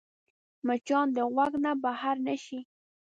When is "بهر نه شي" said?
1.83-2.59